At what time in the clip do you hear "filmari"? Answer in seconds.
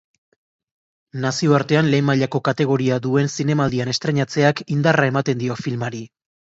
5.67-6.07